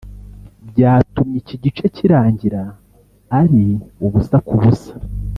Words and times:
byatumye 0.69 1.35
iki 1.41 1.55
gice 1.63 1.85
kirangira 1.95 2.61
ari 3.41 3.65
ubusa 4.05 4.37
ku 4.47 4.55
busa 4.61 4.93